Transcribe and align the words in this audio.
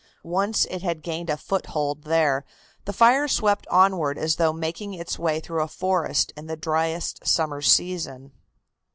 Once 0.23 0.65
it 0.65 0.81
had 0.81 1.03
gained 1.03 1.29
a 1.29 1.37
foothold 1.37 2.05
there, 2.05 2.43
the 2.85 2.91
fire 2.91 3.27
swept 3.27 3.67
onward 3.67 4.17
as 4.17 4.37
though 4.37 4.51
making 4.51 4.95
its 4.95 5.19
way 5.19 5.39
through 5.39 5.61
a 5.61 5.67
forest 5.67 6.33
in 6.35 6.47
the 6.47 6.57
driest 6.57 7.27
summer 7.27 7.61
season. 7.61 8.31